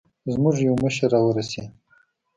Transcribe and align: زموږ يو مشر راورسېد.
زموږ 0.33 0.55
يو 0.67 0.75
مشر 0.83 1.07
راورسېد. 1.13 1.69